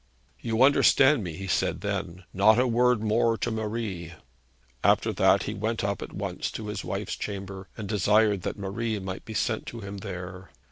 'You 0.39 0.63
understand 0.63 1.23
me,' 1.23 1.33
he 1.37 1.45
said 1.45 1.81
then. 1.81 2.23
'Not 2.33 2.57
a 2.57 2.65
word 2.65 3.03
more 3.03 3.37
to 3.37 3.51
Marie.' 3.51 4.13
After 4.83 5.13
that 5.13 5.43
he 5.43 5.53
went 5.53 5.83
up 5.83 6.01
at 6.01 6.11
once 6.11 6.49
to 6.53 6.69
his 6.69 6.83
wife's 6.83 7.15
chamber, 7.15 7.67
and 7.77 7.87
desired 7.87 8.41
that 8.41 8.57
Marie 8.57 8.97
might 8.97 9.25
be 9.25 9.35
sent 9.35 9.67
to 9.67 9.81
him 9.81 9.99
there. 9.99 10.49